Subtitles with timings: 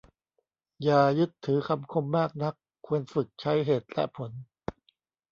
[0.83, 2.53] อย่ายึดถือคำคมมากนัก
[2.85, 4.31] ควรฝึกใช้เหตุและผล